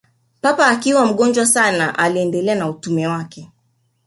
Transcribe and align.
Papa 0.41 0.67
akiwa 0.67 1.05
mgonjwa 1.05 1.45
sana 1.45 1.99
aliendelea 1.99 2.55
na 2.55 2.69
utume 2.69 3.07
wake 3.07 3.51